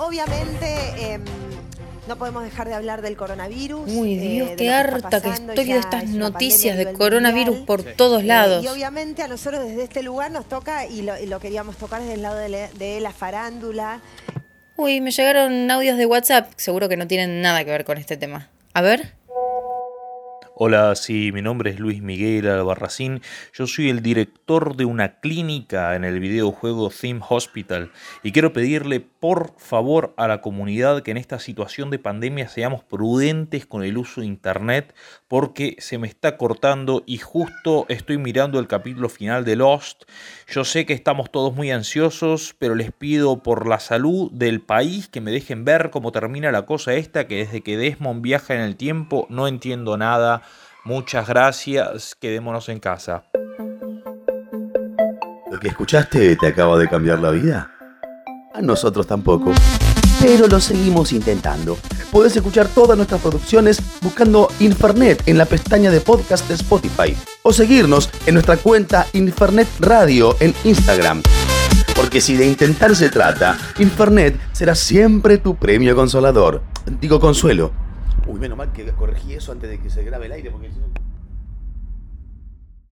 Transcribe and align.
Obviamente, 0.00 0.76
em, 1.12 1.24
no 2.06 2.16
podemos 2.16 2.44
dejar 2.44 2.68
de 2.68 2.74
hablar 2.74 3.02
del 3.02 3.16
coronavirus. 3.16 3.90
Uy, 3.90 4.14
eh, 4.14 4.20
Dios, 4.20 4.50
qué 4.56 4.70
harta 4.70 5.20
que 5.20 5.28
estoy 5.30 5.64
de 5.64 5.78
estas 5.78 6.04
es 6.04 6.10
noticias 6.10 6.76
de 6.76 6.92
coronavirus 6.92 7.58
mundial. 7.58 7.66
por 7.66 7.82
todos 7.82 8.22
lados. 8.22 8.64
Y 8.64 8.68
obviamente 8.68 9.22
a 9.22 9.28
nosotros 9.28 9.64
desde 9.64 9.82
este 9.82 10.04
lugar 10.04 10.30
nos 10.30 10.48
toca, 10.48 10.86
y 10.86 11.02
lo, 11.02 11.18
y 11.18 11.26
lo 11.26 11.40
queríamos 11.40 11.76
tocar 11.76 12.00
desde 12.00 12.14
el 12.14 12.22
lado 12.22 12.36
de 12.36 12.48
la, 12.48 12.68
de 12.68 13.00
la 13.00 13.12
farándula. 13.12 14.00
Uy, 14.76 15.00
me 15.00 15.10
llegaron 15.10 15.68
audios 15.68 15.98
de 15.98 16.06
WhatsApp, 16.06 16.52
seguro 16.56 16.88
que 16.88 16.96
no 16.96 17.08
tienen 17.08 17.42
nada 17.42 17.64
que 17.64 17.72
ver 17.72 17.84
con 17.84 17.98
este 17.98 18.16
tema. 18.16 18.48
A 18.74 18.82
ver. 18.82 19.17
Hola, 20.60 20.96
sí, 20.96 21.30
mi 21.30 21.40
nombre 21.40 21.70
es 21.70 21.78
Luis 21.78 22.02
Miguel 22.02 22.48
Albarracín. 22.48 23.22
Yo 23.54 23.68
soy 23.68 23.90
el 23.90 24.02
director 24.02 24.74
de 24.74 24.86
una 24.86 25.20
clínica 25.20 25.94
en 25.94 26.02
el 26.02 26.18
videojuego 26.18 26.90
Theme 26.90 27.20
Hospital 27.28 27.92
y 28.24 28.32
quiero 28.32 28.52
pedirle 28.52 28.98
por 28.98 29.54
favor 29.56 30.14
a 30.16 30.26
la 30.26 30.40
comunidad 30.40 31.04
que 31.04 31.12
en 31.12 31.16
esta 31.16 31.38
situación 31.38 31.90
de 31.90 32.00
pandemia 32.00 32.48
seamos 32.48 32.82
prudentes 32.82 33.66
con 33.66 33.84
el 33.84 33.96
uso 33.98 34.20
de 34.20 34.26
internet 34.26 34.96
porque 35.28 35.76
se 35.78 35.96
me 35.96 36.08
está 36.08 36.36
cortando 36.36 37.04
y 37.06 37.18
justo 37.18 37.86
estoy 37.88 38.18
mirando 38.18 38.58
el 38.58 38.66
capítulo 38.66 39.08
final 39.08 39.44
de 39.44 39.54
Lost. 39.54 40.06
Yo 40.48 40.64
sé 40.64 40.86
que 40.86 40.92
estamos 40.92 41.30
todos 41.30 41.54
muy 41.54 41.70
ansiosos, 41.70 42.56
pero 42.58 42.74
les 42.74 42.90
pido 42.90 43.44
por 43.44 43.68
la 43.68 43.78
salud 43.78 44.28
del 44.32 44.60
país 44.60 45.06
que 45.06 45.20
me 45.20 45.30
dejen 45.30 45.64
ver 45.64 45.90
cómo 45.90 46.10
termina 46.10 46.50
la 46.50 46.66
cosa 46.66 46.94
esta 46.94 47.28
que 47.28 47.36
desde 47.36 47.60
que 47.60 47.76
Desmond 47.76 48.22
viaja 48.22 48.54
en 48.54 48.62
el 48.62 48.74
tiempo 48.74 49.28
no 49.30 49.46
entiendo 49.46 49.96
nada. 49.96 50.42
Muchas 50.84 51.28
gracias, 51.28 52.14
quedémonos 52.14 52.68
en 52.68 52.80
casa. 52.80 53.24
¿Lo 55.50 55.58
que 55.58 55.68
escuchaste 55.68 56.36
te 56.36 56.46
acaba 56.46 56.78
de 56.78 56.88
cambiar 56.88 57.18
la 57.18 57.30
vida? 57.30 57.70
A 58.54 58.62
nosotros 58.62 59.06
tampoco. 59.06 59.52
Pero 60.20 60.46
lo 60.46 60.60
seguimos 60.60 61.12
intentando. 61.12 61.78
Puedes 62.10 62.34
escuchar 62.36 62.68
todas 62.68 62.96
nuestras 62.96 63.20
producciones 63.20 63.80
buscando 64.00 64.48
Infernet 64.60 65.26
en 65.28 65.38
la 65.38 65.44
pestaña 65.44 65.90
de 65.90 66.00
podcast 66.00 66.48
de 66.48 66.54
Spotify 66.54 67.16
o 67.42 67.52
seguirnos 67.52 68.10
en 68.26 68.34
nuestra 68.34 68.56
cuenta 68.56 69.06
Infernet 69.12 69.68
Radio 69.80 70.36
en 70.40 70.54
Instagram. 70.64 71.22
Porque 71.94 72.20
si 72.20 72.36
de 72.36 72.46
intentar 72.46 72.94
se 72.94 73.10
trata, 73.10 73.58
Infernet 73.78 74.38
será 74.52 74.74
siempre 74.74 75.38
tu 75.38 75.56
premio 75.56 75.94
consolador. 75.94 76.62
Digo 77.00 77.20
consuelo. 77.20 77.87
Uy, 78.28 78.38
menos 78.38 78.58
mal 78.58 78.72
que 78.72 78.84
corregí 78.92 79.32
eso 79.32 79.52
antes 79.52 79.70
de 79.70 79.80
que 79.80 79.88
se 79.88 80.04
grabe 80.04 80.26
el 80.26 80.32
aire 80.32 80.50
porque 80.50 80.70
si 80.70 80.78
no... 80.78 81.07